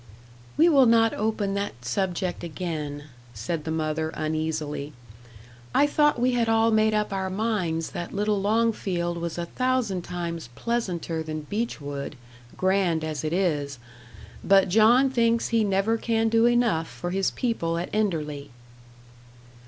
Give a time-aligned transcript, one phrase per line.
[0.57, 3.03] "We will not open that subject again,"
[3.35, 4.93] said the mother, uneasily.
[5.75, 10.01] "I thought we had all made up our minds that little Longfield was a thousand
[10.01, 12.15] times pleasanter than Beechwood,
[12.57, 13.77] grand as it is.
[14.43, 18.49] But John thinks he never can do enough for his people at Enderley."